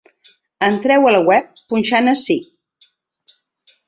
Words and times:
Entreu 0.67 1.01
a 1.09 1.11
la 1.15 1.19
web 1.29 1.61
punxant 1.73 2.13
ací. 2.13 2.39